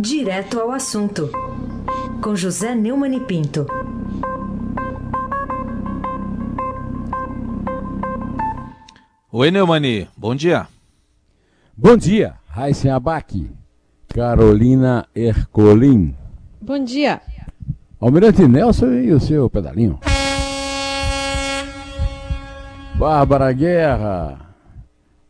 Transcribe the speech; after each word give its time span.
Direto 0.00 0.60
ao 0.60 0.70
assunto, 0.70 1.28
com 2.22 2.36
José 2.36 2.72
Neumann 2.72 3.16
e 3.16 3.20
Pinto. 3.20 3.66
Oi, 9.32 9.50
Neumani, 9.50 10.06
bom 10.16 10.36
dia. 10.36 10.68
Bom 11.76 11.96
dia, 11.96 12.36
Raíssen 12.46 12.92
Abac, 12.92 13.50
Carolina 14.06 15.04
Ercolim. 15.12 16.14
Bom 16.60 16.84
dia. 16.84 17.20
Almirante 18.00 18.46
Nelson 18.46 18.92
e 18.92 19.10
o 19.10 19.18
seu 19.18 19.50
pedalinho. 19.50 19.98
Bárbara 22.96 23.52
Guerra, 23.52 24.54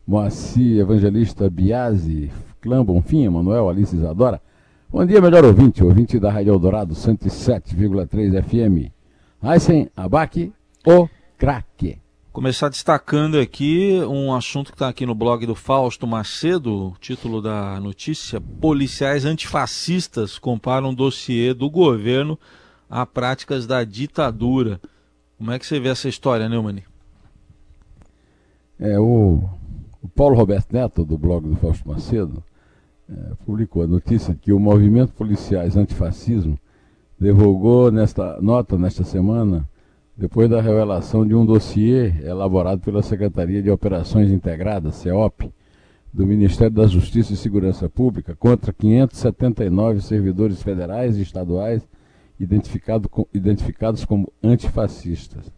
Moacir 0.07 0.81
Evangelista 0.81 1.49
Biasi, 1.49 2.31
Clã 2.61 2.85
Bonfim, 2.85 3.31
Manuel 3.31 3.71
Alice 3.71 3.97
Isadora. 3.97 4.43
Bom 4.91 5.05
dia, 5.05 5.21
melhor 5.21 5.45
ouvinte, 5.45 5.85
ouvinte 5.85 6.19
da 6.19 6.33
Rádio 6.33 6.55
Eldorado 6.55 6.95
107,3 6.95 8.43
FM. 8.43 8.91
Aysen 9.43 9.91
Abac, 9.95 10.51
o 10.87 11.07
craque. 11.37 11.99
Começar 12.33 12.71
destacando 12.71 13.39
aqui 13.39 14.01
um 14.09 14.33
assunto 14.33 14.69
que 14.69 14.77
está 14.77 14.89
aqui 14.89 15.05
no 15.05 15.15
blog 15.15 15.45
do 15.45 15.55
Fausto 15.55 16.07
Macedo, 16.07 16.97
título 17.01 17.43
da 17.43 17.79
notícia: 17.79 18.41
Policiais 18.41 19.27
antifascistas 19.27 20.39
comparam 20.39 20.95
dossiê 20.95 21.53
do 21.53 21.69
governo 21.69 22.39
a 22.89 23.05
práticas 23.05 23.67
da 23.67 23.85
ditadura. 23.85 24.81
Como 25.37 25.53
é 25.53 25.59
que 25.59 25.67
você 25.67 25.79
vê 25.79 25.91
essa 25.91 26.09
história, 26.09 26.49
Neumann? 26.49 26.83
É, 28.81 28.99
o, 28.99 29.43
o, 30.03 30.09
Paulo 30.09 30.35
Roberto 30.35 30.73
Neto, 30.73 31.05
do 31.05 31.19
blog 31.19 31.47
do 31.47 31.57
Fausto 31.57 31.87
Macedo, 31.87 32.43
é, 33.11 33.35
publicou 33.45 33.83
a 33.83 33.87
notícia 33.87 34.35
de 34.35 34.41
que 34.41 34.53
o 34.53 34.59
movimento 34.59 35.13
policiais 35.13 35.77
antifascismo 35.77 36.59
divulgou 37.19 37.91
nesta 37.91 38.41
nota 38.41 38.77
nesta 38.79 39.03
semana, 39.03 39.69
depois 40.17 40.49
da 40.49 40.61
revelação 40.61 41.27
de 41.27 41.35
um 41.35 41.47
dossiê 41.47 42.13
elaborado 42.23 42.81
pela 42.81 43.03
Secretaria 43.03 43.63
de 43.63 43.71
Operações 43.71 44.31
Integradas, 44.31 44.97
CEOP, 44.97 45.51
do 46.13 46.27
Ministério 46.27 46.75
da 46.75 46.87
Justiça 46.87 47.33
e 47.33 47.37
Segurança 47.37 47.89
Pública 47.89 48.35
contra 48.35 48.73
579 48.73 50.01
servidores 50.01 50.63
federais 50.63 51.17
e 51.17 51.23
estaduais 51.23 51.87
identificado 52.39 53.09
com, 53.09 53.27
identificados 53.33 54.05
como 54.05 54.33
antifascistas 54.43 55.58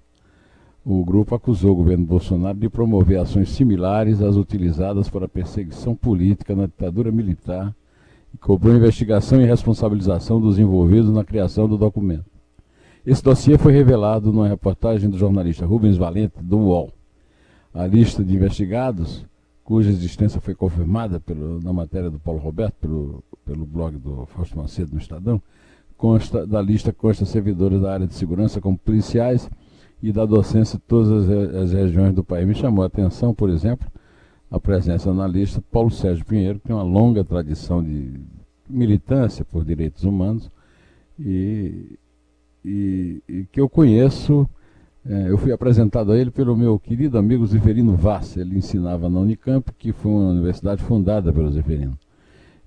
o 0.85 1.05
grupo 1.05 1.35
acusou 1.35 1.73
o 1.73 1.77
governo 1.77 2.07
Bolsonaro 2.07 2.59
de 2.59 2.69
promover 2.69 3.19
ações 3.19 3.51
similares 3.51 4.23
às 4.23 4.37
utilizadas 4.37 5.11
para 5.11 5.29
perseguição 5.29 5.95
política 5.95 6.55
na 6.57 6.67
ditadura 6.67 7.13
militar 7.13 7.75
e 8.33 8.39
cobrou 8.39 8.75
investigação 8.75 9.41
e 9.41 9.45
responsabilização 9.45 10.41
dos 10.41 10.59
envolvidos 10.59 11.11
na 11.11 11.25
criação 11.25 11.69
do 11.69 11.77
documento. 11.77 12.25
Esse 13.05 13.23
dossiê 13.23 13.59
foi 13.59 13.73
revelado 13.73 14.33
numa 14.33 14.49
reportagem 14.49 15.09
do 15.11 15.19
jornalista 15.19 15.67
Rubens 15.67 15.97
Valente, 15.97 16.35
do 16.41 16.59
UOL. 16.59 16.91
A 17.75 17.87
lista 17.87 18.25
de 18.25 18.35
investigados, 18.35 19.25
cuja 19.65 19.91
existência 19.91 20.41
foi 20.41 20.55
confirmada 20.55 21.21
pelo, 21.21 21.61
na 21.63 21.73
matéria 21.73 22.11
do 22.11 22.19
Paulo 22.19 22.41
Roberto, 22.41 22.75
pelo, 22.81 23.25
pelo 23.45 23.67
blog 23.67 23.97
do 23.97 24.27
Fausto 24.27 24.57
Macedo 24.57 24.93
no 24.93 25.01
Estadão, 25.01 25.41
consta, 25.97 26.47
da 26.47 26.61
lista 26.61 26.93
consta 26.93 27.25
servidores 27.25 27.81
da 27.81 27.93
área 27.93 28.07
de 28.07 28.15
segurança 28.15 28.61
como 28.61 28.79
policiais 28.79 29.49
e 30.03 30.13
da 30.13 30.25
docência 30.25 30.79
de 30.79 30.85
todas 30.85 31.29
as, 31.29 31.55
as 31.55 31.73
regiões 31.73 32.15
do 32.15 32.25
país. 32.25 32.47
Me 32.47 32.55
chamou 32.55 32.83
a 32.83 32.87
atenção, 32.87 33.35
por 33.35 33.51
exemplo, 33.51 33.87
a 34.51 34.59
presença 34.59 35.13
na 35.13 35.27
lista 35.27 35.63
Paulo 35.71 35.91
Sérgio 35.91 36.25
Pinheiro, 36.25 36.59
que 36.59 36.67
tem 36.67 36.75
uma 36.75 36.83
longa 36.83 37.23
tradição 37.23 37.83
de 37.83 38.21
militância 38.69 39.45
por 39.45 39.65
direitos 39.65 40.05
humanos 40.05 40.51
e, 41.19 41.99
e, 42.65 43.23
e 43.29 43.45
que 43.51 43.61
eu 43.61 43.69
conheço. 43.69 44.49
É, 45.05 45.31
eu 45.31 45.39
fui 45.39 45.51
apresentado 45.51 46.13
a 46.13 46.19
ele 46.19 46.31
pelo 46.31 46.55
meu 46.55 46.79
querido 46.79 47.17
amigo 47.17 47.47
Zeferino 47.47 47.97
Vaz. 47.97 48.37
Ele 48.37 48.59
ensinava 48.59 49.09
na 49.09 49.21
Unicamp, 49.21 49.71
que 49.79 49.93
foi 49.93 50.13
uma 50.13 50.31
universidade 50.31 50.83
fundada 50.83 51.33
pelo 51.33 51.51
Zeferino. 51.51 51.99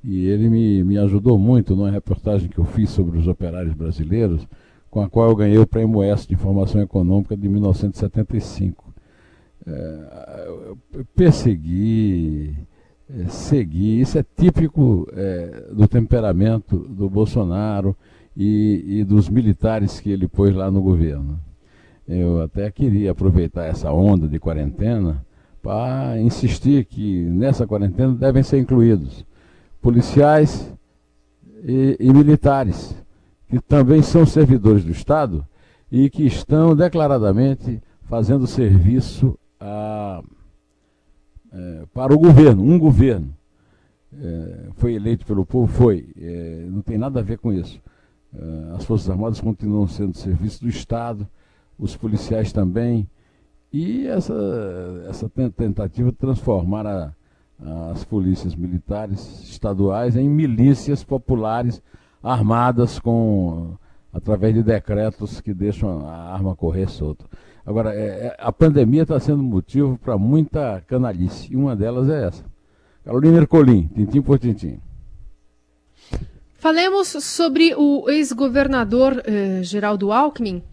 E 0.03 0.25
ele 0.25 0.49
me, 0.49 0.83
me 0.83 0.97
ajudou 0.97 1.37
muito 1.37 1.75
numa 1.75 1.91
reportagem 1.91 2.49
que 2.49 2.57
eu 2.57 2.65
fiz 2.65 2.89
sobre 2.89 3.17
os 3.17 3.27
operários 3.27 3.73
brasileiros 3.73 4.47
com 4.93 5.01
a 5.01 5.09
qual 5.09 5.27
eu 5.31 5.35
ganhei 5.35 5.57
o 5.57 5.65
Prêmio 5.65 6.03
S 6.03 6.27
de 6.27 6.35
Informação 6.35 6.79
Econômica 6.79 7.35
de 7.35 7.49
1975. 7.49 8.93
É, 9.65 10.71
persegui, 11.15 12.55
é, 13.09 13.27
segui, 13.27 13.99
isso 13.99 14.19
é 14.19 14.23
típico 14.37 15.07
é, 15.13 15.71
do 15.73 15.87
temperamento 15.87 16.77
do 16.77 17.09
Bolsonaro 17.09 17.95
e, 18.37 18.99
e 18.99 19.03
dos 19.03 19.27
militares 19.29 19.99
que 19.99 20.11
ele 20.11 20.27
pôs 20.27 20.53
lá 20.53 20.69
no 20.69 20.83
governo. 20.83 21.39
Eu 22.07 22.43
até 22.43 22.69
queria 22.69 23.13
aproveitar 23.13 23.65
essa 23.65 23.91
onda 23.91 24.27
de 24.27 24.37
quarentena 24.37 25.25
para 25.59 26.21
insistir 26.21 26.85
que 26.85 27.23
nessa 27.23 27.65
quarentena 27.65 28.13
devem 28.13 28.43
ser 28.43 28.59
incluídos 28.59 29.25
policiais 29.81 30.71
e, 31.63 31.97
e 31.99 32.13
militares 32.13 33.02
que 33.53 33.67
também 33.67 34.01
são 34.01 34.25
servidores 34.25 34.83
do 34.83 34.91
Estado 34.91 35.45
e 35.91 36.09
que 36.09 36.23
estão 36.25 36.75
declaradamente 36.75 37.79
fazendo 38.05 38.47
serviço 38.47 39.37
a, 39.59 40.23
é, 41.51 41.83
para 41.93 42.15
o 42.15 42.17
governo, 42.17 42.63
um 42.63 42.79
governo. 42.79 43.31
É, 44.11 44.69
foi 44.75 44.95
eleito 44.95 45.23
pelo 45.23 45.45
povo? 45.45 45.71
Foi. 45.71 46.09
É, 46.19 46.65
não 46.67 46.81
tem 46.81 46.97
nada 46.97 47.19
a 47.19 47.23
ver 47.23 47.37
com 47.37 47.53
isso. 47.53 47.79
É, 48.35 48.75
as 48.75 48.85
Forças 48.85 49.07
Armadas 49.07 49.39
continuam 49.39 49.87
sendo 49.87 50.17
serviço 50.17 50.61
do 50.61 50.69
Estado, 50.69 51.27
os 51.77 51.95
policiais 51.95 52.51
também. 52.51 53.07
E 53.71 54.07
essa, 54.07 54.33
essa 55.07 55.29
tentativa 55.29 56.11
de 56.11 56.17
transformar 56.17 56.87
a, 56.87 57.13
as 57.91 58.03
polícias 58.03 58.55
militares 58.55 59.43
estaduais 59.43 60.15
em 60.15 60.27
milícias 60.27 61.03
populares 61.03 61.83
armadas 62.23 62.97
com 62.99 63.75
através 64.13 64.53
de 64.53 64.63
decretos 64.63 65.41
que 65.41 65.53
deixam 65.53 66.07
a 66.07 66.33
arma 66.33 66.55
correr 66.55 66.87
solta. 66.87 67.25
Agora, 67.65 67.93
é, 67.93 68.27
é 68.27 68.35
a 68.39 68.51
pandemia 68.51 69.03
está 69.03 69.19
sendo 69.19 69.41
motivo 69.41 69.97
para 69.97 70.17
muita 70.17 70.81
canalice, 70.87 71.51
e 71.51 71.55
uma 71.55 71.75
delas 71.75 72.09
é 72.09 72.27
essa. 72.27 72.45
Carolina 73.03 73.37
Ercolim, 73.37 73.87
tintim 73.87 74.21
por 74.21 74.39
tintim. 74.39 74.79
Falemos 76.53 77.09
sobre 77.09 77.73
o 77.75 78.09
ex-governador 78.09 79.21
eh, 79.25 79.61
Geraldo 79.63 80.13
Alckmin, 80.13 80.63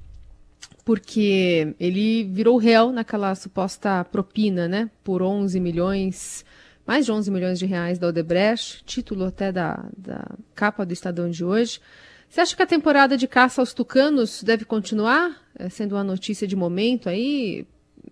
porque 0.84 1.74
ele 1.80 2.24
virou 2.24 2.56
réu 2.58 2.92
naquela 2.92 3.34
suposta 3.34 4.04
propina, 4.04 4.68
né, 4.68 4.88
por 5.02 5.22
11 5.22 5.58
milhões 5.58 6.44
mais 6.86 7.06
de 7.06 7.12
11 7.12 7.30
milhões 7.30 7.58
de 7.58 7.66
reais 7.66 7.98
da 7.98 8.08
Odebrecht, 8.08 8.84
título 8.84 9.24
até 9.24 9.52
da, 9.52 9.84
da 9.96 10.24
capa 10.54 10.84
do 10.84 10.92
Estadão 10.92 11.30
de 11.30 11.44
hoje. 11.44 11.80
Você 12.28 12.40
acha 12.40 12.54
que 12.54 12.62
a 12.62 12.66
temporada 12.66 13.16
de 13.16 13.26
caça 13.26 13.60
aos 13.60 13.74
tucanos 13.74 14.42
deve 14.42 14.64
continuar, 14.64 15.36
é, 15.58 15.68
sendo 15.68 15.96
uma 15.96 16.04
notícia 16.04 16.46
de 16.46 16.54
momento 16.54 17.08
aí, 17.08 17.66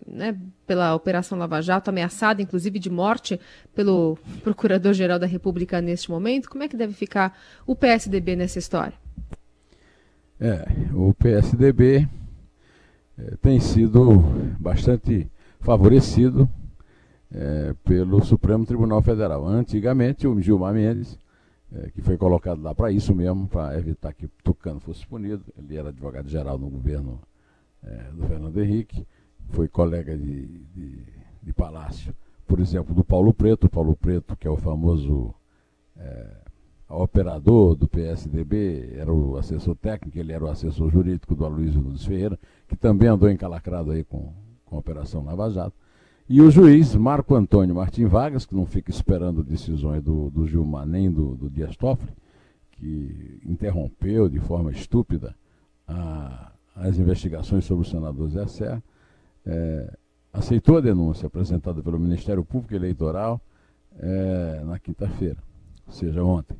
né, 0.07 0.37
pela 0.67 0.95
Operação 0.95 1.39
Lava 1.39 1.61
Jato, 1.62 1.91
ameaçada 1.91 2.43
inclusive 2.43 2.78
de 2.78 2.91
morte 2.91 3.41
pelo 3.75 4.19
Procurador-Geral 4.43 5.19
da 5.19 5.27
República 5.27 5.81
neste 5.81 6.11
momento? 6.11 6.51
Como 6.51 6.65
é 6.65 6.69
que 6.69 6.77
deve 6.77 6.95
ficar 6.95 7.39
o 7.67 7.77
PSDB 7.77 8.34
nessa 8.34 8.59
história? 8.59 8.95
É, 10.41 10.67
o 10.93 11.15
PSDB 11.15 12.09
é, 13.19 13.37
tem 13.43 13.59
sido 13.61 14.21
bastante 14.59 15.28
favorecido 15.61 16.49
é, 17.33 17.75
pelo 17.84 18.25
Supremo 18.25 18.65
Tribunal 18.65 19.03
Federal. 19.03 19.47
Antigamente, 19.47 20.27
o 20.27 20.41
Gilmar 20.41 20.75
Mendes, 20.75 21.19
é, 21.72 21.91
que 21.91 22.01
foi 22.01 22.16
colocado 22.16 22.63
lá 22.63 22.75
para 22.75 22.91
isso 22.91 23.15
mesmo, 23.15 23.47
para 23.47 23.78
evitar 23.78 24.13
que 24.13 24.28
Tucano 24.42 24.80
fosse 24.80 25.07
punido, 25.07 25.45
ele 25.57 25.77
era 25.77 25.91
advogado-geral 25.91 26.59
no 26.59 26.69
governo 26.71 27.21
é, 27.83 28.10
do 28.13 28.27
Fernando 28.27 28.59
Henrique, 28.59 29.07
foi 29.51 29.69
colega 29.69 30.16
de, 30.16 30.47
de, 30.75 30.98
de, 31.42 31.53
palácio, 31.53 32.15
por 32.47 32.60
exemplo, 32.60 32.95
do 32.95 33.04
Paulo 33.04 33.33
Preto, 33.33 33.69
Paulo 33.69 33.97
Preto, 33.97 34.36
que 34.36 34.47
é 34.47 34.51
o 34.51 34.57
famoso 34.57 35.34
é, 35.97 36.27
operador 36.89 37.75
do 37.75 37.86
PSDB, 37.86 38.95
era 38.95 39.13
o 39.13 39.36
assessor 39.36 39.77
técnico, 39.77 40.19
ele 40.19 40.33
era 40.33 40.45
o 40.45 40.48
assessor 40.48 40.91
jurídico 40.91 41.34
do 41.34 41.45
Aloysio 41.45 41.80
Nunes 41.80 42.04
Ferreira, 42.04 42.39
que 42.66 42.77
também 42.77 43.09
andou 43.09 43.30
encalacrado 43.30 43.91
aí 43.91 44.04
com, 44.04 44.33
com 44.65 44.77
a 44.77 44.78
Operação 44.78 45.25
Lava 45.25 45.51
Jato. 45.51 45.77
E 46.30 46.42
o 46.42 46.51
juiz 46.51 46.95
Marco 46.95 47.34
Antônio 47.34 47.75
Martim 47.75 48.04
Vargas, 48.04 48.45
que 48.45 48.54
não 48.54 48.66
fica 48.66 48.91
esperando 48.91 49.42
decisões 49.42 50.03
do, 50.03 50.28
do 50.28 50.47
Gilmar 50.47 50.84
nem 50.84 51.10
do, 51.10 51.34
do 51.34 51.48
Dias 51.48 51.75
Toffoli, 51.75 52.13
que 52.72 53.41
interrompeu 53.47 54.28
de 54.28 54.39
forma 54.39 54.71
estúpida 54.71 55.34
a, 55.86 56.53
as 56.77 56.98
investigações 56.98 57.65
sobre 57.65 57.86
o 57.86 57.91
senador 57.91 58.28
Zé 58.28 58.47
Serra, 58.47 58.83
é, 59.47 59.97
aceitou 60.30 60.77
a 60.77 60.83
denúncia 60.83 61.27
apresentada 61.27 61.83
pelo 61.83 61.98
Ministério 61.98 62.45
Público 62.45 62.75
Eleitoral 62.75 63.41
é, 63.98 64.63
na 64.66 64.78
quinta-feira, 64.78 65.39
ou 65.86 65.95
seja, 65.95 66.22
ontem. 66.22 66.59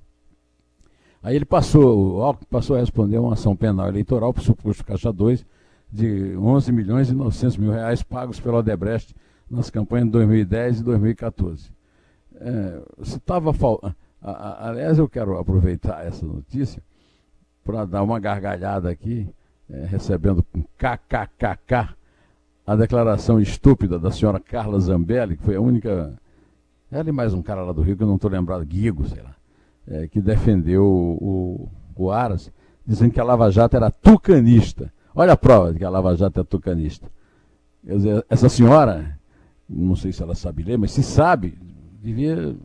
Aí 1.23 1.37
ele 1.37 1.45
passou, 1.45 2.35
passou 2.49 2.75
a 2.75 2.81
responder 2.81 3.19
uma 3.19 3.35
ação 3.35 3.55
penal 3.55 3.89
eleitoral 3.89 4.33
por 4.33 4.43
suposto 4.43 4.83
caixa 4.83 5.13
2 5.13 5.45
de 5.93 6.35
11 6.39 6.73
milhões 6.73 7.11
e 7.11 7.15
900 7.15 7.59
mil 7.59 7.71
reais 7.71 8.03
pagos 8.03 8.41
pela 8.41 8.61
Odebrecht 8.61 9.15
nas 9.51 9.71
campanhas 9.71 10.07
de 10.07 10.13
2010 10.13 10.81
e 10.81 10.85
2014. 10.85 11.71
É, 12.41 12.83
se 13.03 13.17
estava 13.17 13.53
faltando. 13.53 13.95
Aliás, 14.21 14.99
eu 14.99 15.09
quero 15.09 15.39
aproveitar 15.39 16.05
essa 16.05 16.27
notícia 16.27 16.83
para 17.65 17.85
dar 17.85 18.03
uma 18.03 18.19
gargalhada 18.19 18.91
aqui, 18.91 19.29
é, 19.71 19.85
recebendo 19.85 20.43
com 20.43 20.63
kkkk 20.77 21.95
a 22.67 22.77
declaração 22.77 23.41
estúpida 23.41 23.99
da 23.99 24.11
senhora 24.11 24.39
Carla 24.39 24.79
Zambelli, 24.79 25.37
que 25.37 25.43
foi 25.43 25.57
a 25.57 25.61
única. 25.61 26.19
Ela 26.91 27.09
e 27.09 27.13
mais 27.13 27.33
um 27.33 27.41
cara 27.41 27.63
lá 27.63 27.73
do 27.73 27.81
Rio, 27.81 27.97
que 27.97 28.03
eu 28.03 28.07
não 28.07 28.17
estou 28.17 28.31
lembrado, 28.31 28.65
Guigo, 28.65 29.07
sei 29.09 29.23
lá, 29.23 29.35
é, 29.87 30.09
que 30.09 30.21
defendeu 30.21 30.85
o, 30.85 31.69
o, 31.97 32.05
o 32.05 32.11
Aras, 32.11 32.53
dizendo 32.87 33.13
que 33.13 33.21
a 33.21 33.25
Lava 33.25 33.51
Jato 33.51 33.77
era 33.77 33.91
tucanista. 33.91 34.93
Olha 35.15 35.33
a 35.33 35.37
prova 35.37 35.73
de 35.73 35.79
que 35.79 35.85
a 35.85 35.91
Lava 35.91 36.15
Jato 36.15 36.41
é 36.41 36.45
tucanista. 36.45 37.11
Quer 37.87 37.97
dizer, 37.97 38.27
essa 38.29 38.49
senhora, 38.51 39.18
não 39.69 39.95
sei 39.95 40.13
se 40.13 40.23
ela 40.23 40.35
sabe 40.35 40.63
ler, 40.63 40.79
mas 40.79 40.93
se 40.93 41.03
sabe, 41.03 41.59
devia 42.01 42.57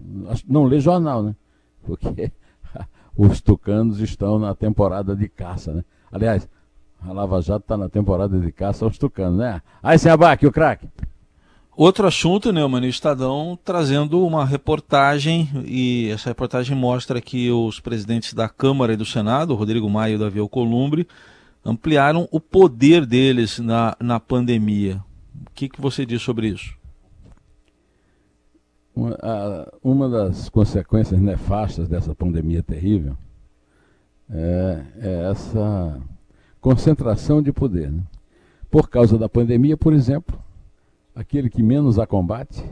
não 0.48 0.66
ler 0.66 0.80
jornal, 0.80 1.24
né? 1.24 1.36
Porque 1.84 2.32
os 3.18 3.42
tucanos 3.42 4.00
estão 4.00 4.40
na 4.40 4.56
temporada 4.56 5.16
de 5.16 5.28
caça, 5.28 5.74
né? 5.74 5.84
Aliás, 6.12 6.48
a 7.02 7.12
Lava 7.12 7.42
Jato 7.42 7.66
está 7.66 7.76
na 7.76 7.90
temporada 7.90 8.40
de 8.40 8.52
caça 8.52 8.86
aos 8.86 8.98
tucanos, 8.98 9.40
né? 9.40 9.62
Aí, 9.82 10.00
sem 10.00 10.12
abaque, 10.12 10.48
o 10.48 10.52
craque. 10.52 10.88
Outro 11.76 12.06
assunto, 12.08 12.54
Neumann, 12.54 12.84
o 12.84 12.86
Estadão 12.86 13.58
trazendo 13.64 14.24
uma 14.24 14.46
reportagem, 14.46 15.50
e 15.66 16.10
essa 16.12 16.30
reportagem 16.30 16.78
mostra 16.78 17.20
que 17.20 17.52
os 17.52 17.80
presidentes 17.80 18.34
da 18.34 18.48
Câmara 18.48 18.94
e 18.94 18.98
do 18.98 19.06
Senado, 19.06 19.56
Rodrigo 19.56 19.90
Maia 19.90 20.14
e 20.14 20.18
Davi 20.18 20.40
Alcolumbre, 20.40 21.08
ampliaram 21.66 22.28
o 22.32 22.40
poder 22.40 23.08
deles 23.08 23.58
na, 23.58 23.98
na 24.00 24.20
pandemia. 24.20 25.04
O 25.48 25.52
que, 25.54 25.68
que 25.68 25.82
você 25.82 26.06
diz 26.06 26.22
sobre 26.22 26.50
isso? 26.50 26.83
Uma, 28.96 29.18
uma 29.84 30.10
das 30.10 30.50
consequências 30.50 31.20
nefastas 31.20 31.88
dessa 31.88 32.14
pandemia 32.14 32.62
terrível 32.62 33.18
é, 34.30 34.84
é 34.98 35.32
essa 35.32 36.00
concentração 36.62 37.42
de 37.42 37.52
poder. 37.52 37.92
Né? 37.92 38.04
Por 38.70 38.90
causa 38.90 39.18
da 39.18 39.28
pandemia, 39.28 39.76
por 39.76 39.94
exemplo, 39.94 40.40
aquele 41.16 41.50
que 41.50 41.64
menos 41.64 41.98
a 41.98 42.06
combate, 42.06 42.64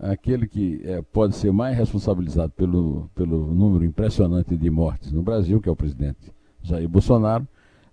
aquele 0.00 0.46
que 0.46 0.80
é, 0.84 1.02
pode 1.02 1.34
ser 1.34 1.52
mais 1.52 1.76
responsabilizado 1.76 2.52
pelo, 2.52 3.10
pelo 3.14 3.52
número 3.52 3.84
impressionante 3.84 4.56
de 4.56 4.70
mortes 4.70 5.10
no 5.12 5.22
Brasil, 5.22 5.60
que 5.60 5.68
é 5.68 5.72
o 5.72 5.76
presidente 5.76 6.32
Jair 6.62 6.88
Bolsonaro, 6.88 7.46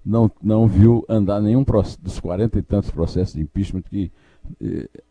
não, 0.05 0.29
não 0.41 0.67
viu 0.67 1.03
andar 1.09 1.41
nenhum 1.41 1.65
dos 1.99 2.19
quarenta 2.19 2.59
e 2.59 2.61
tantos 2.61 2.91
processos 2.91 3.33
de 3.33 3.41
impeachment 3.41 3.81
que 3.81 4.11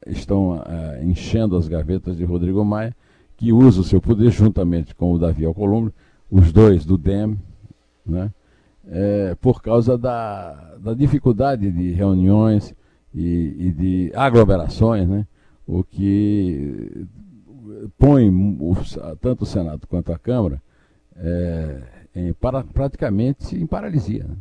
estão 0.06 0.62
eh, 0.66 1.04
enchendo 1.04 1.56
as 1.56 1.68
gavetas 1.68 2.16
de 2.16 2.24
Rodrigo 2.24 2.64
Maia, 2.64 2.94
que 3.36 3.52
usa 3.52 3.80
o 3.80 3.84
seu 3.84 4.00
poder 4.00 4.30
juntamente 4.30 4.94
com 4.94 5.12
o 5.12 5.18
Davi 5.18 5.44
Alcolumbre, 5.44 5.92
os 6.30 6.52
dois 6.52 6.84
do 6.84 6.96
DEM, 6.96 7.38
né, 8.04 8.30
é, 8.86 9.34
por 9.40 9.62
causa 9.62 9.96
da, 9.96 10.76
da 10.78 10.94
dificuldade 10.94 11.70
de 11.70 11.92
reuniões 11.92 12.74
e, 13.14 13.56
e 13.58 13.72
de 13.72 14.12
aglomerações, 14.14 15.08
né, 15.08 15.26
o 15.66 15.82
que 15.82 17.06
põe 17.98 18.28
o, 18.28 18.76
tanto 19.20 19.42
o 19.42 19.46
Senado 19.46 19.86
quanto 19.86 20.12
a 20.12 20.18
Câmara 20.18 20.60
é, 21.16 21.82
em, 22.14 22.32
para, 22.32 22.62
praticamente 22.62 23.56
em 23.56 23.66
paralisia. 23.66 24.24
Né. 24.24 24.36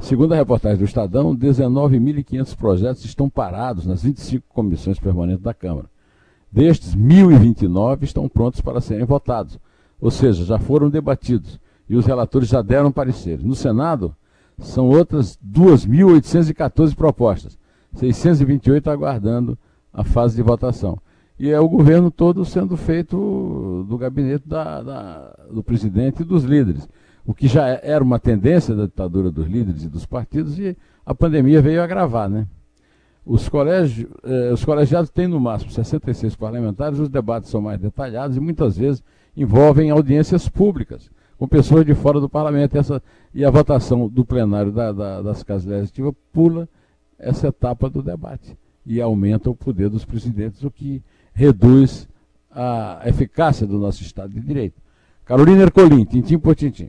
Segundo 0.00 0.32
a 0.32 0.36
reportagem 0.36 0.78
do 0.78 0.84
Estadão, 0.84 1.36
19.500 1.36 2.56
projetos 2.56 3.04
estão 3.04 3.28
parados 3.28 3.84
nas 3.84 4.02
25 4.02 4.46
comissões 4.48 4.98
permanentes 4.98 5.42
da 5.42 5.52
Câmara. 5.52 5.90
Destes, 6.50 6.94
1.029 6.94 8.04
estão 8.04 8.28
prontos 8.28 8.60
para 8.60 8.80
serem 8.80 9.04
votados, 9.04 9.58
ou 10.00 10.10
seja, 10.10 10.44
já 10.44 10.58
foram 10.58 10.88
debatidos 10.88 11.60
e 11.88 11.96
os 11.96 12.06
relatores 12.06 12.48
já 12.48 12.62
deram 12.62 12.92
pareceres. 12.92 13.44
No 13.44 13.54
Senado, 13.54 14.14
são 14.58 14.88
outras 14.88 15.38
2.814 15.46 16.94
propostas, 16.94 17.58
628 17.94 18.90
aguardando 18.90 19.58
a 19.92 20.04
fase 20.04 20.36
de 20.36 20.42
votação. 20.42 20.98
E 21.38 21.50
é 21.50 21.60
o 21.60 21.68
governo 21.68 22.10
todo 22.10 22.44
sendo 22.44 22.76
feito 22.76 23.84
do 23.88 23.98
gabinete 23.98 24.48
da, 24.48 24.82
da, 24.82 25.36
do 25.52 25.62
presidente 25.62 26.22
e 26.22 26.24
dos 26.24 26.44
líderes 26.44 26.88
o 27.28 27.34
que 27.34 27.46
já 27.46 27.78
era 27.82 28.02
uma 28.02 28.18
tendência 28.18 28.74
da 28.74 28.86
ditadura 28.86 29.30
dos 29.30 29.46
líderes 29.46 29.84
e 29.84 29.88
dos 29.88 30.06
partidos, 30.06 30.58
e 30.58 30.74
a 31.04 31.14
pandemia 31.14 31.60
veio 31.60 31.82
agravar. 31.82 32.26
Né? 32.26 32.46
Os, 33.22 33.50
colégios, 33.50 34.10
eh, 34.24 34.50
os 34.50 34.64
colegiados 34.64 35.10
têm 35.10 35.28
no 35.28 35.38
máximo 35.38 35.70
66 35.70 36.34
parlamentares, 36.36 36.98
os 36.98 37.10
debates 37.10 37.50
são 37.50 37.60
mais 37.60 37.78
detalhados 37.78 38.38
e 38.38 38.40
muitas 38.40 38.78
vezes 38.78 39.04
envolvem 39.36 39.90
audiências 39.90 40.48
públicas, 40.48 41.10
com 41.36 41.46
pessoas 41.46 41.84
de 41.84 41.94
fora 41.94 42.18
do 42.18 42.30
parlamento. 42.30 42.78
Essa, 42.78 43.02
e 43.34 43.44
a 43.44 43.50
votação 43.50 44.08
do 44.08 44.24
plenário 44.24 44.72
da, 44.72 44.90
da, 44.90 45.20
das 45.20 45.42
casas 45.42 45.66
legislativas 45.66 46.14
pula 46.32 46.66
essa 47.18 47.48
etapa 47.48 47.90
do 47.90 48.02
debate 48.02 48.56
e 48.86 49.02
aumenta 49.02 49.50
o 49.50 49.54
poder 49.54 49.90
dos 49.90 50.06
presidentes, 50.06 50.64
o 50.64 50.70
que 50.70 51.02
reduz 51.34 52.08
a 52.50 53.02
eficácia 53.04 53.66
do 53.66 53.78
nosso 53.78 54.00
Estado 54.02 54.32
de 54.32 54.40
Direito. 54.40 54.80
Carolina 55.26 55.64
Ercolim, 55.64 56.06
tintim 56.06 56.38
por 56.38 56.56
tintim. 56.56 56.88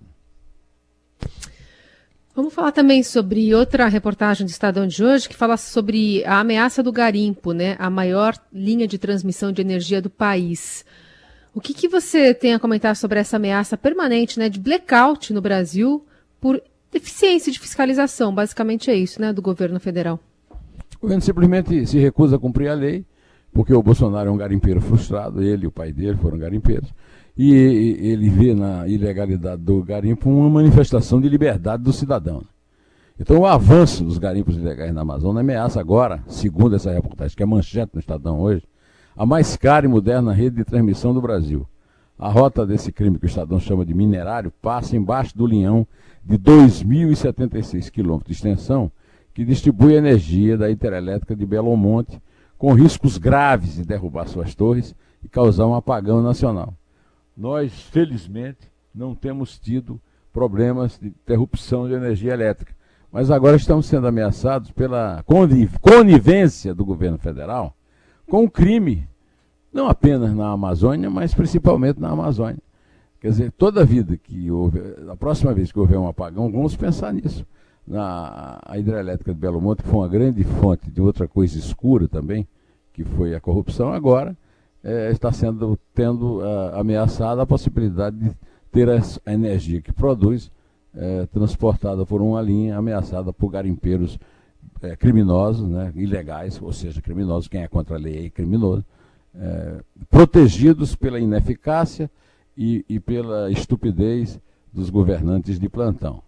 Vamos 2.40 2.54
falar 2.54 2.72
também 2.72 3.04
sobre 3.04 3.54
outra 3.54 3.90
reportagem 3.90 4.48
do 4.48 4.50
Estadão 4.50 4.88
de 4.88 5.04
hoje 5.04 5.28
que 5.28 5.36
fala 5.36 5.58
sobre 5.58 6.24
a 6.24 6.40
ameaça 6.40 6.82
do 6.82 6.90
garimpo, 6.90 7.52
né? 7.52 7.76
A 7.78 7.90
maior 7.90 8.34
linha 8.54 8.88
de 8.88 8.98
transmissão 8.98 9.52
de 9.52 9.60
energia 9.60 10.02
do 10.02 10.10
país. 10.10 10.86
O 11.54 11.60
que, 11.60 11.74
que 11.74 11.90
você 11.90 12.34
tem 12.34 12.54
a 12.54 12.60
comentar 12.60 12.96
sobre 12.96 13.20
essa 13.20 13.36
ameaça 13.36 13.76
permanente, 13.76 14.40
né, 14.40 14.48
de 14.48 14.58
blackout 14.58 15.34
no 15.34 15.42
Brasil 15.42 16.06
por 16.40 16.64
deficiência 16.90 17.52
de 17.52 17.60
fiscalização? 17.60 18.34
Basicamente 18.34 18.90
é 18.90 18.96
isso, 18.96 19.20
né, 19.20 19.34
do 19.34 19.42
governo 19.42 19.78
federal. 19.78 20.18
O 20.96 21.02
governo 21.02 21.22
simplesmente 21.22 21.86
se 21.88 22.00
recusa 22.00 22.38
a 22.38 22.40
cumprir 22.40 22.70
a 22.70 22.74
lei, 22.74 23.06
porque 23.52 23.74
o 23.74 23.84
Bolsonaro 23.84 24.30
é 24.30 24.32
um 24.32 24.38
garimpeiro 24.38 24.80
frustrado, 24.80 25.44
ele 25.44 25.66
e 25.66 25.68
o 25.68 25.72
pai 25.72 25.92
dele 25.92 26.16
foram 26.16 26.38
garimpeiros 26.38 26.90
e 27.42 27.54
ele 27.54 28.30
vê 28.30 28.54
na 28.54 28.86
ilegalidade 28.86 29.62
do 29.62 29.82
garimpo 29.82 30.30
uma 30.30 30.50
manifestação 30.50 31.22
de 31.22 31.30
liberdade 31.30 31.82
do 31.82 31.94
cidadão. 31.94 32.44
Então 33.18 33.38
o 33.38 33.46
avanço 33.46 34.04
dos 34.04 34.18
garimpos 34.18 34.58
ilegais 34.58 34.94
na 34.94 35.04
Amazônia 35.04 35.40
ameaça 35.40 35.80
agora, 35.80 36.22
segundo 36.28 36.76
essa 36.76 36.92
reportagem, 36.92 37.38
que 37.38 37.42
é 37.42 37.46
manchete 37.46 37.92
no 37.94 38.02
Estadão 38.02 38.42
hoje, 38.42 38.64
a 39.16 39.26
mais 39.26 39.56
cara 39.56 39.86
e 39.86 39.90
moderna 39.90 40.34
rede 40.34 40.58
de 40.58 40.66
transmissão 40.66 41.14
do 41.14 41.22
Brasil. 41.22 41.66
A 42.18 42.30
rota 42.30 42.68
desse 42.68 42.92
crime 42.92 43.18
que 43.18 43.26
o 43.26 43.28
Estadão 43.28 43.58
chama 43.58 43.86
de 43.86 43.94
minerário 43.94 44.52
passa 44.62 44.98
embaixo 44.98 45.38
do 45.38 45.48
linhão 45.48 45.88
de 46.22 46.38
2.076 46.38 47.90
quilômetros 47.90 48.28
de 48.28 48.34
extensão 48.34 48.92
que 49.34 49.46
distribui 49.46 49.94
energia 49.94 50.58
da 50.58 50.70
hidrelétrica 50.70 51.38
de 51.38 51.46
Belo 51.46 51.74
Monte 51.78 52.22
com 52.58 52.74
riscos 52.74 53.18
graves 53.18 53.76
de 53.76 53.86
derrubar 53.86 54.28
suas 54.28 54.54
torres 54.54 54.94
e 55.24 55.30
causar 55.30 55.68
um 55.68 55.74
apagão 55.74 56.22
nacional. 56.22 56.74
Nós, 57.40 57.72
felizmente, 57.84 58.70
não 58.94 59.16
temos 59.16 59.58
tido 59.58 59.98
problemas 60.34 61.00
de 61.00 61.08
interrupção 61.08 61.88
de 61.88 61.94
energia 61.94 62.34
elétrica. 62.34 62.76
Mas 63.10 63.32
agora 63.32 63.56
estamos 63.56 63.86
sendo 63.86 64.08
ameaçados 64.08 64.72
pela 64.72 65.24
conivência 65.82 66.76
do 66.76 66.84
governo 66.84 67.18
federal 67.18 67.74
com 68.28 68.44
o 68.44 68.52
crime, 68.52 69.08
não 69.72 69.88
apenas 69.88 70.36
na 70.36 70.52
Amazônia, 70.52 71.10
mas 71.10 71.34
principalmente 71.34 71.98
na 71.98 72.10
Amazônia. 72.10 72.62
Quer 73.22 73.30
dizer, 73.30 73.52
toda 73.54 73.86
vida 73.86 74.18
que 74.18 74.52
houver, 74.52 74.98
a 75.10 75.16
próxima 75.16 75.54
vez 75.54 75.72
que 75.72 75.80
houver 75.80 75.98
um 75.98 76.10
apagão, 76.10 76.52
vamos 76.52 76.76
pensar 76.76 77.14
nisso. 77.14 77.46
Na 77.88 78.60
a 78.66 78.78
hidrelétrica 78.78 79.34
de 79.34 79.40
Belo 79.40 79.62
Monte, 79.62 79.82
que 79.82 79.88
foi 79.88 80.00
uma 80.00 80.10
grande 80.10 80.44
fonte 80.44 80.92
de 80.92 81.00
outra 81.00 81.26
coisa 81.26 81.58
escura 81.58 82.06
também, 82.06 82.46
que 82.92 83.06
foi 83.06 83.34
a 83.34 83.40
corrupção, 83.40 83.94
agora 83.94 84.36
é, 84.84 85.12
está 85.12 85.32
sendo 85.32 85.78
tendo 85.94 86.40
uh, 86.40 86.76
ameaçada 86.76 87.42
a 87.42 87.46
possibilidade 87.46 88.18
de 88.18 88.32
ter 88.72 88.90
a 88.90 89.34
energia 89.34 89.82
que 89.82 89.92
produz 89.92 90.52
é, 90.96 91.26
transportada 91.28 92.06
por 92.06 92.22
uma 92.22 92.42
linha 92.42 92.78
ameaçada 92.78 93.32
por 93.32 93.50
garimpeiros 93.50 94.20
é, 94.82 94.96
criminosos, 94.96 95.68
né, 95.68 95.92
ilegais, 95.96 96.62
ou 96.62 96.72
seja, 96.72 97.02
criminosos, 97.02 97.48
quem 97.48 97.62
é 97.62 97.68
contra 97.68 97.96
a 97.96 98.00
lei 98.00 98.28
é 98.28 98.30
criminoso, 98.30 98.84
é, 99.36 99.84
protegidos 100.10 100.96
pela 100.96 101.20
ineficácia 101.20 102.10
e, 102.58 102.86
e, 102.90 103.00
pela 103.00 103.52
estupidez 103.52 104.40
dos 104.72 104.90
governantes 104.90 105.60
de 105.60 105.70
plantão. 105.70 106.22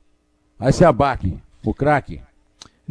Aí 0.60 0.72
se 0.72 0.86
abaque, 0.86 1.38
o 1.66 1.74
craque. 1.74 2.22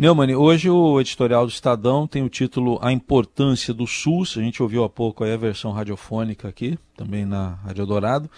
Neumann, 0.00 0.34
hoje 0.34 0.70
o 0.70 0.98
editorial 0.98 1.44
do 1.44 1.52
Estadão 1.52 2.06
tem 2.06 2.22
o 2.22 2.28
título 2.30 2.78
A 2.80 2.90
Importância 2.90 3.74
do 3.74 3.86
SUS. 3.86 4.38
A 4.38 4.40
gente 4.40 4.62
ouviu 4.62 4.82
há 4.82 4.88
pouco 4.88 5.22
a 5.22 5.36
versão 5.36 5.72
radiofônica 5.72 6.48
aqui, 6.48 6.78
também 6.96 7.26
na 7.26 7.56
Rádio 7.56 7.84
Dourado. 7.84 8.30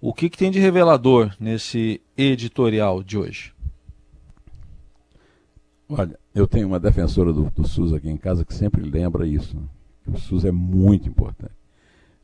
O 0.00 0.12
que, 0.12 0.28
que 0.28 0.36
tem 0.36 0.50
de 0.50 0.58
revelador 0.58 1.32
nesse 1.38 2.00
editorial 2.18 3.04
de 3.04 3.16
hoje? 3.16 3.54
Olha, 5.88 6.18
eu 6.34 6.44
tenho 6.48 6.66
uma 6.66 6.80
defensora 6.80 7.32
do, 7.32 7.52
do 7.54 7.68
SUS 7.68 7.92
aqui 7.92 8.10
em 8.10 8.16
casa 8.16 8.44
que 8.44 8.52
sempre 8.52 8.82
lembra 8.82 9.28
isso. 9.28 9.54
Né? 9.54 9.62
O 10.08 10.18
SUS 10.18 10.44
é 10.44 10.50
muito 10.50 11.08
importante. 11.08 11.54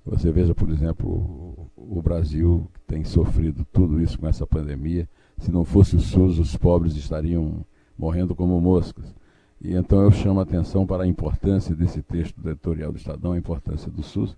Você 0.05 0.33
veja, 0.33 0.57
por 0.57 0.69
exemplo, 0.69 1.09
o, 1.09 1.71
o 1.77 2.03
Brasil 2.03 2.69
tem 2.85 3.05
sofrido 3.05 3.65
tudo 3.73 4.03
isso 4.03 4.19
com 4.19 4.27
essa 4.27 4.45
pandemia. 4.45 5.09
Se 5.39 5.53
não 5.53 5.65
fosse 5.65 5.95
o 5.95 6.01
SUS, 6.01 6.41
os 6.41 6.57
pobres 6.57 6.97
estariam 6.97 7.65
morrendo 7.99 8.35
como 8.35 8.61
moscas. 8.61 9.15
E 9.61 9.75
então 9.75 10.03
eu 10.03 10.11
chamo 10.11 10.41
a 10.41 10.43
atenção 10.43 10.87
para 10.87 11.05
a 11.05 11.07
importância 11.07 11.75
desse 11.75 12.03
texto 12.03 12.41
do 12.41 12.51
editorial 12.51 12.93
do 12.93 12.99
Estadão, 12.99 13.33
a 13.33 13.39
importância 13.39 13.91
do 13.91 14.03
SUS, 14.03 14.37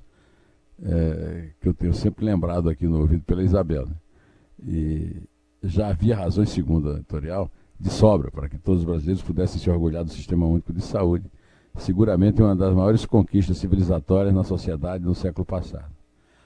é, 0.82 1.50
que 1.61 1.68
eu 1.68 1.75
tenho 1.75 1.94
sempre 1.94 2.25
lembrado 2.25 2.68
aqui 2.68 2.87
no 2.87 3.00
ouvido 3.00 3.23
pela 3.23 3.42
Isabel 3.42 3.88
E 4.62 5.23
já 5.62 5.88
havia 5.88 6.16
razões, 6.16 6.50
segundo 6.50 6.90
a 6.90 6.94
editorial, 6.94 7.50
de 7.78 7.90
sobra 7.90 8.30
para 8.30 8.49
que 8.49 8.58
todos 8.58 8.80
os 8.80 8.87
brasileiros 8.87 9.23
pudessem 9.23 9.61
se 9.61 9.70
orgulhar 9.70 10.04
do 10.04 10.11
Sistema 10.11 10.46
Único 10.46 10.73
de 10.73 10.82
Saúde, 10.82 11.30
seguramente 11.76 12.42
uma 12.42 12.54
das 12.54 12.75
maiores 12.75 13.06
conquistas 13.06 13.56
civilizatórias 13.58 14.34
na 14.34 14.44
sociedade 14.44 15.04
no 15.04 15.14
século 15.14 15.44
passado. 15.44 15.90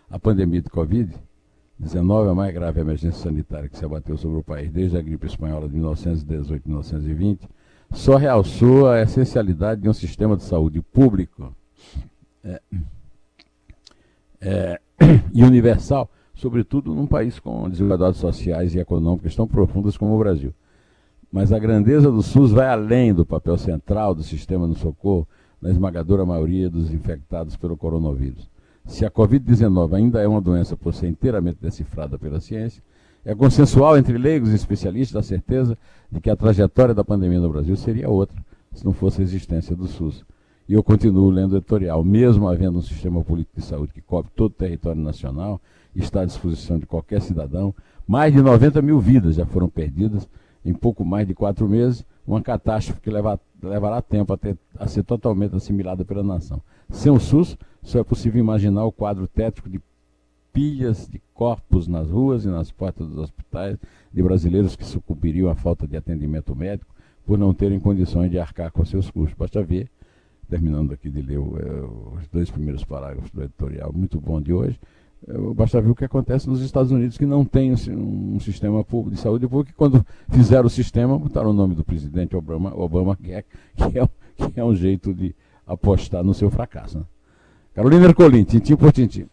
A 0.08 0.18
pandemia 0.18 0.62
de 0.62 0.70
Covid 0.70 1.12
19, 1.78 2.28
a 2.28 2.32
é 2.32 2.34
mais 2.34 2.52
grave 2.52 2.80
emergência 2.80 3.22
sanitária 3.22 3.68
que 3.68 3.78
se 3.78 3.84
abateu 3.84 4.16
sobre 4.16 4.38
o 4.38 4.42
país 4.42 4.70
desde 4.70 4.96
a 4.96 5.02
gripe 5.02 5.26
espanhola 5.26 5.68
de 5.68 5.74
1918 5.74 6.62
e 6.64 6.68
1920, 6.68 7.48
só 7.92 8.16
realçou 8.16 8.88
a 8.88 9.00
essencialidade 9.00 9.82
de 9.82 9.88
um 9.88 9.92
sistema 9.92 10.36
de 10.36 10.42
saúde 10.42 10.82
público 10.82 11.54
é, 12.42 12.60
é, 14.40 14.80
e 15.32 15.44
universal, 15.44 16.10
sobretudo 16.34 16.94
num 16.94 17.06
país 17.06 17.38
com 17.38 17.68
desigualdades 17.70 18.18
sociais 18.18 18.74
e 18.74 18.78
econômicas 18.78 19.36
tão 19.36 19.46
profundas 19.46 19.96
como 19.96 20.14
o 20.14 20.18
Brasil. 20.18 20.52
Mas 21.30 21.52
a 21.52 21.58
grandeza 21.58 22.10
do 22.10 22.22
SUS 22.22 22.50
vai 22.50 22.68
além 22.68 23.14
do 23.14 23.24
papel 23.24 23.56
central 23.56 24.14
do 24.14 24.22
sistema 24.22 24.66
no 24.66 24.74
socorro 24.74 25.28
na 25.60 25.70
esmagadora 25.70 26.24
maioria 26.24 26.70
dos 26.70 26.92
infectados 26.92 27.56
pelo 27.56 27.76
coronavírus. 27.76 28.48
Se 28.88 29.04
a 29.04 29.10
Covid-19 29.10 29.94
ainda 29.94 30.20
é 30.20 30.26
uma 30.26 30.40
doença 30.40 30.74
por 30.74 30.94
ser 30.94 31.08
inteiramente 31.08 31.58
decifrada 31.60 32.18
pela 32.18 32.40
ciência, 32.40 32.82
é 33.22 33.34
consensual 33.34 33.98
entre 33.98 34.16
leigos 34.16 34.50
e 34.50 34.54
especialistas 34.54 35.14
a 35.14 35.22
certeza 35.22 35.76
de 36.10 36.20
que 36.20 36.30
a 36.30 36.34
trajetória 36.34 36.94
da 36.94 37.04
pandemia 37.04 37.38
no 37.38 37.50
Brasil 37.50 37.76
seria 37.76 38.08
outra, 38.08 38.36
se 38.72 38.84
não 38.84 38.94
fosse 38.94 39.20
a 39.20 39.24
existência 39.24 39.76
do 39.76 39.86
SUS. 39.86 40.24
E 40.66 40.72
eu 40.72 40.82
continuo 40.82 41.28
lendo 41.28 41.52
o 41.52 41.56
editorial, 41.58 42.02
mesmo 42.02 42.48
havendo 42.48 42.78
um 42.78 42.82
sistema 42.82 43.22
político 43.22 43.60
de 43.60 43.66
saúde 43.66 43.92
que 43.92 44.00
cobre 44.00 44.30
todo 44.34 44.52
o 44.52 44.54
território 44.54 45.00
nacional 45.00 45.60
está 45.94 46.22
à 46.22 46.24
disposição 46.24 46.78
de 46.78 46.86
qualquer 46.86 47.20
cidadão, 47.20 47.74
mais 48.06 48.32
de 48.32 48.40
90 48.40 48.80
mil 48.80 49.00
vidas 49.00 49.34
já 49.34 49.44
foram 49.44 49.68
perdidas 49.68 50.26
em 50.64 50.72
pouco 50.72 51.04
mais 51.04 51.26
de 51.26 51.34
quatro 51.34 51.68
meses, 51.68 52.04
uma 52.26 52.40
catástrofe 52.40 53.00
que 53.00 53.10
leva, 53.10 53.38
levará 53.62 54.00
tempo 54.00 54.32
a, 54.32 54.36
ter, 54.36 54.56
a 54.78 54.86
ser 54.86 55.02
totalmente 55.02 55.54
assimilada 55.54 56.04
pela 56.04 56.22
nação. 56.22 56.62
Sem 56.90 57.12
o 57.12 57.20
SUS, 57.20 57.56
só 57.82 58.00
é 58.00 58.04
possível 58.04 58.40
imaginar 58.40 58.84
o 58.84 58.92
quadro 58.92 59.26
tétrico 59.26 59.68
de 59.68 59.80
pilhas 60.52 61.08
de 61.08 61.20
corpos 61.34 61.86
nas 61.86 62.10
ruas 62.10 62.44
e 62.44 62.48
nas 62.48 62.70
portas 62.70 63.08
dos 63.08 63.18
hospitais 63.18 63.76
de 64.12 64.22
brasileiros 64.22 64.74
que 64.74 64.84
sucumbiriam 64.84 65.50
à 65.50 65.54
falta 65.54 65.86
de 65.86 65.96
atendimento 65.96 66.54
médico 66.56 66.94
por 67.24 67.38
não 67.38 67.52
terem 67.52 67.78
condições 67.78 68.30
de 68.30 68.38
arcar 68.38 68.72
com 68.72 68.84
seus 68.84 69.10
custos. 69.10 69.36
Basta 69.38 69.62
ver, 69.62 69.88
terminando 70.48 70.92
aqui 70.92 71.10
de 71.10 71.20
ler 71.20 71.36
é, 71.36 71.38
os 71.40 72.26
dois 72.32 72.50
primeiros 72.50 72.84
parágrafos 72.84 73.30
do 73.30 73.42
editorial, 73.42 73.92
muito 73.92 74.20
bom 74.20 74.40
de 74.40 74.52
hoje, 74.52 74.80
Basta 75.54 75.80
ver 75.80 75.90
o 75.90 75.94
que 75.94 76.04
acontece 76.04 76.48
nos 76.48 76.62
Estados 76.62 76.92
Unidos, 76.92 77.18
que 77.18 77.26
não 77.26 77.44
tem 77.44 77.72
um, 77.72 78.38
sistema 78.38 78.84
de 79.10 79.16
saúde 79.16 79.48
pública. 79.48 79.74
Quando 79.76 80.04
fizeram 80.30 80.66
o 80.66 80.70
sistema, 80.70 81.18
botaram 81.18 81.50
o 81.50 81.52
nome 81.52 81.74
do 81.74 81.84
presidente 81.84 82.36
Obama, 82.36 82.72
Obama 82.74 83.16
que, 83.16 83.32
é, 83.32 83.42
que, 83.42 83.98
é, 83.98 84.48
que 84.48 84.60
é 84.60 84.64
um 84.64 84.74
jeito 84.74 85.12
de 85.12 85.34
apostar 85.68 86.24
no 86.24 86.34
seu 86.34 86.50
fracasso. 86.50 86.98
Né? 86.98 87.04
Carolina 87.74 88.06
Ercolim, 88.06 88.42
tintim 88.42 88.74
por 88.74 88.90
tintim. 88.92 89.26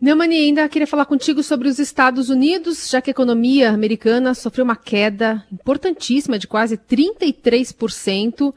Neumani, 0.00 0.36
ainda 0.36 0.68
queria 0.68 0.86
falar 0.86 1.06
contigo 1.06 1.42
sobre 1.42 1.68
os 1.68 1.78
Estados 1.78 2.28
Unidos, 2.28 2.90
já 2.90 3.00
que 3.00 3.10
a 3.10 3.12
economia 3.12 3.70
americana 3.70 4.34
sofreu 4.34 4.64
uma 4.64 4.76
queda 4.76 5.44
importantíssima 5.50 6.38
de 6.38 6.46
quase 6.46 6.76
33% 6.76 8.52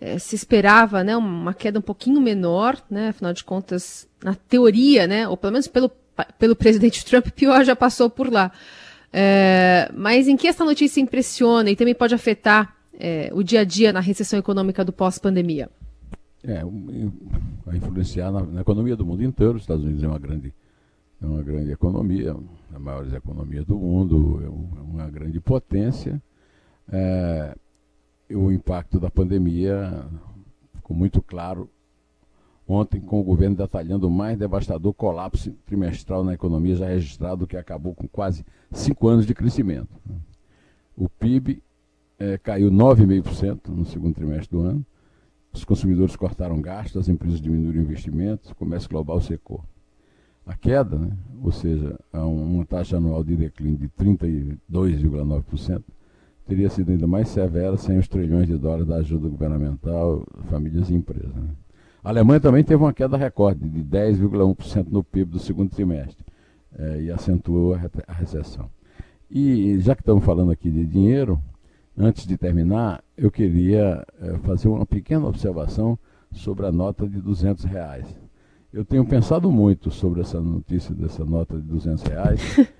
é, 0.00 0.18
se 0.18 0.34
esperava 0.34 1.02
né, 1.02 1.16
uma 1.16 1.52
queda 1.52 1.78
um 1.78 1.82
pouquinho 1.82 2.20
menor, 2.20 2.80
né, 2.90 3.08
afinal 3.08 3.32
de 3.32 3.44
contas, 3.44 4.08
na 4.22 4.34
teoria, 4.34 5.06
né, 5.06 5.28
ou 5.28 5.36
pelo 5.36 5.52
menos 5.52 5.66
pelo, 5.66 5.90
pelo 6.38 6.56
presidente 6.56 7.04
Trump, 7.04 7.28
pior 7.36 7.64
já 7.64 7.76
passou 7.76 8.08
por 8.08 8.32
lá. 8.32 8.50
É, 9.12 9.90
mas 9.94 10.28
em 10.28 10.36
que 10.36 10.46
essa 10.46 10.64
notícia 10.64 11.00
impressiona 11.00 11.70
e 11.70 11.76
também 11.76 11.94
pode 11.94 12.14
afetar 12.14 12.77
é, 12.98 13.30
o 13.32 13.42
dia 13.42 13.60
a 13.60 13.64
dia 13.64 13.92
na 13.92 14.00
recessão 14.00 14.38
econômica 14.38 14.84
do 14.84 14.92
pós-pandemia? 14.92 15.70
É, 16.42 16.62
vai 17.64 17.76
influenciar 17.76 18.32
na, 18.32 18.42
na, 18.42 18.60
economia 18.60 18.96
do 18.96 19.06
mundo 19.06 19.22
inteiro. 19.22 19.54
Os 19.54 19.62
Estados 19.62 19.84
Unidos 19.84 20.02
é 20.02 20.08
uma 20.08 20.18
grande, 20.18 20.52
é 21.22 21.26
uma 21.26 21.42
grande 21.42 21.70
economia, 21.70 22.36
a 22.74 22.78
maior 22.78 23.06
economia 23.14 23.64
do 23.64 23.76
mundo, 23.76 24.40
é, 24.42 24.46
é 24.46 24.82
uma 24.82 25.08
grande 25.08 25.40
potência. 25.40 26.20
É, 26.90 27.56
o 28.30 28.50
impacto 28.50 28.98
da 28.98 29.10
pandemia 29.10 30.04
ficou 30.74 30.96
muito 30.96 31.22
claro 31.22 31.70
ontem 32.66 33.00
com 33.00 33.20
o 33.20 33.24
governo 33.24 33.56
detalhando 33.56 34.08
o 34.08 34.10
mais 34.10 34.36
devastador 34.36 34.92
colapso 34.92 35.52
trimestral 35.64 36.22
na 36.22 36.34
economia 36.34 36.76
já 36.76 36.86
registrado, 36.86 37.46
que 37.46 37.56
acabou 37.56 37.94
com 37.94 38.06
quase 38.06 38.44
cinco 38.70 39.08
anos 39.08 39.24
de 39.24 39.34
crescimento. 39.34 39.88
O 40.94 41.08
PIB 41.08 41.62
é, 42.18 42.36
caiu 42.38 42.70
9,5% 42.70 43.68
no 43.68 43.84
segundo 43.84 44.14
trimestre 44.14 44.50
do 44.56 44.62
ano, 44.62 44.84
os 45.52 45.64
consumidores 45.64 46.16
cortaram 46.16 46.60
gastos, 46.60 46.96
as 47.02 47.08
empresas 47.08 47.40
diminuíram 47.40 47.80
investimentos, 47.80 48.50
o 48.50 48.54
comércio 48.54 48.88
global 48.88 49.20
secou. 49.20 49.64
A 50.46 50.54
queda, 50.56 50.96
né, 50.96 51.10
ou 51.42 51.52
seja, 51.52 51.98
uma 52.12 52.64
taxa 52.64 52.96
anual 52.96 53.22
de 53.22 53.36
declínio 53.36 53.78
de 53.78 53.88
32,9%, 53.88 55.82
teria 56.46 56.70
sido 56.70 56.90
ainda 56.90 57.06
mais 57.06 57.28
severa 57.28 57.76
sem 57.76 57.98
os 57.98 58.08
trilhões 58.08 58.46
de 58.46 58.56
dólares 58.56 58.86
da 58.86 58.96
ajuda 58.96 59.28
governamental, 59.28 60.26
famílias 60.48 60.88
e 60.88 60.94
empresas. 60.94 61.34
Né? 61.34 61.50
A 62.02 62.08
Alemanha 62.08 62.40
também 62.40 62.64
teve 62.64 62.82
uma 62.82 62.92
queda 62.92 63.18
recorde 63.18 63.68
de 63.68 63.84
10,1% 63.84 64.86
no 64.88 65.04
PIB 65.04 65.32
do 65.32 65.38
segundo 65.38 65.70
trimestre 65.70 66.24
é, 66.78 67.02
e 67.02 67.10
acentuou 67.10 67.74
a, 67.74 67.80
a 68.06 68.12
recessão. 68.12 68.70
E 69.30 69.78
já 69.80 69.94
que 69.94 70.00
estamos 70.00 70.24
falando 70.24 70.50
aqui 70.50 70.70
de 70.70 70.86
dinheiro, 70.86 71.38
antes 71.98 72.26
de 72.26 72.36
terminar, 72.36 73.02
eu 73.16 73.30
queria 73.30 74.06
é, 74.20 74.38
fazer 74.38 74.68
uma 74.68 74.86
pequena 74.86 75.26
observação 75.26 75.98
sobre 76.32 76.66
a 76.66 76.72
nota 76.72 77.06
de 77.08 77.20
200 77.20 77.64
reais. 77.64 78.06
Eu 78.72 78.84
tenho 78.84 79.04
pensado 79.04 79.50
muito 79.50 79.90
sobre 79.90 80.20
essa 80.20 80.40
notícia 80.40 80.94
dessa 80.94 81.24
nota 81.24 81.56
de 81.56 81.62
200 81.62 82.02
reais 82.04 82.40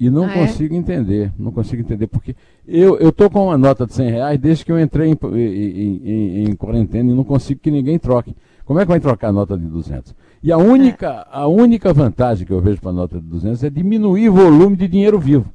E 0.00 0.08
não 0.08 0.24
ah, 0.24 0.30
é? 0.30 0.46
consigo 0.46 0.74
é? 0.74 0.78
entender, 0.78 1.30
não 1.38 1.52
consigo 1.52 1.82
entender, 1.82 2.06
porque 2.06 2.34
eu 2.66 2.96
estou 3.06 3.28
com 3.28 3.44
uma 3.48 3.58
nota 3.58 3.86
de 3.86 3.92
100 3.92 4.10
reais 4.10 4.40
desde 4.40 4.64
que 4.64 4.72
eu 4.72 4.80
entrei 4.80 5.10
em, 5.10 5.18
em, 5.36 6.02
em, 6.04 6.44
em, 6.44 6.56
quarentena 6.56 7.12
e 7.12 7.14
não 7.14 7.22
consigo 7.22 7.60
que 7.60 7.70
ninguém 7.70 7.98
troque. 7.98 8.34
Como 8.64 8.80
é 8.80 8.82
que 8.82 8.88
vai 8.88 8.98
trocar 8.98 9.28
a 9.28 9.32
nota 9.32 9.58
de 9.58 9.66
200? 9.66 10.14
E 10.42 10.50
a 10.50 10.56
única, 10.56 11.06
é. 11.06 11.24
a 11.30 11.46
única 11.46 11.92
vantagem 11.92 12.46
que 12.46 12.52
eu 12.52 12.62
vejo 12.62 12.80
para 12.80 12.88
a 12.88 12.94
nota 12.94 13.20
de 13.20 13.26
200 13.26 13.62
é 13.62 13.68
diminuir 13.68 14.30
o 14.30 14.32
volume 14.32 14.74
de 14.74 14.88
dinheiro 14.88 15.18
vivo. 15.18 15.52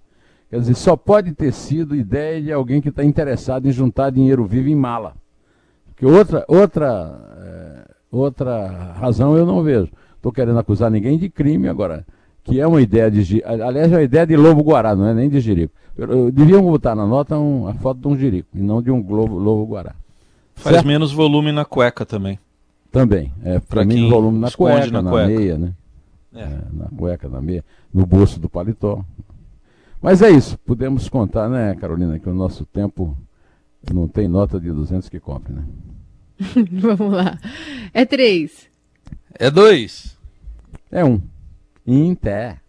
Quer 0.50 0.60
dizer, 0.60 0.75
só 0.75 0.96
pode 0.96 1.34
ter 1.34 1.52
sido 1.52 1.96
ideia 1.96 2.42
de 2.42 2.52
alguém 2.52 2.82
que 2.82 2.90
está 2.90 3.04
interessado 3.04 3.68
em 3.68 3.72
juntar 3.72 4.12
dinheiro 4.12 4.46
vivo 4.46 4.70
em 4.70 4.75
mala. 4.75 5.14
Porque 5.88 6.06
outra, 6.06 6.46
outra, 6.48 7.20
é, 7.38 7.92
outra 8.12 8.94
razão 9.00 9.36
eu 9.36 9.46
não 9.46 9.64
vejo. 9.64 9.90
Estou 10.16 10.32
querendo 10.32 10.60
acusar 10.60 10.90
ninguém 10.92 11.18
de 11.18 11.30
crime 11.30 11.68
agora 11.68 12.06
que 12.46 12.60
é 12.60 12.68
uma 12.68 12.82
ideia 12.82 13.10
de. 13.10 13.44
Aliás, 13.44 13.92
é 13.92 13.96
uma 13.96 14.04
ideia 14.04 14.25
de 14.25 14.38
lobo 14.38 14.62
guará, 14.62 14.96
não 14.96 15.08
é 15.08 15.14
nem 15.14 15.28
de 15.28 15.40
jirico. 15.40 15.74
Deviam 16.32 16.62
botar 16.62 16.94
na 16.94 17.06
nota 17.06 17.38
um, 17.38 17.68
a 17.68 17.74
foto 17.74 18.00
de 18.00 18.08
um 18.08 18.16
jirico, 18.16 18.48
e 18.54 18.62
não 18.62 18.82
de 18.82 18.92
um 18.92 19.02
globo, 19.02 19.38
lobo 19.38 19.66
guará. 19.66 19.96
Faz 20.54 20.75
certo? 20.75 20.88
menos 20.88 21.12
volume 21.12 21.52
na 21.52 21.66
cueca 21.66 22.06
também. 22.06 22.40
Também. 22.92 23.34
É, 23.44 23.60
para 23.60 23.84
menos 23.84 24.10
volume 24.10 24.38
na 24.38 24.52
cueca, 24.52 24.92
na, 24.92 25.02
na 25.02 25.10
cueca. 25.10 25.28
meia, 25.28 25.58
né? 25.58 25.74
É. 26.36 26.42
É, 26.42 26.62
na 26.72 26.86
cueca, 26.96 27.28
na 27.28 27.42
meia, 27.42 27.66
no 27.94 28.06
bolso 28.06 28.40
do 28.40 28.48
paletó. 28.48 29.04
Mas 30.02 30.22
é 30.22 30.30
isso, 30.30 30.58
podemos 30.60 31.10
contar, 31.10 31.50
né, 31.50 31.75
Carolina, 31.75 32.20
que 32.20 32.30
o 32.30 32.34
nosso 32.34 32.66
tempo 32.66 33.18
não 33.94 34.08
tem 34.08 34.28
nota 34.28 34.60
de 34.60 34.72
200 34.72 35.10
que 35.10 35.20
compre, 35.20 35.54
né? 35.54 35.64
Vamos 36.72 37.14
lá. 37.14 37.40
É 37.94 38.06
três. 38.06 38.70
É 39.34 39.50
dois. 39.50 40.18
É 40.92 41.04
um. 41.04 41.22
Pé. 42.16 42.60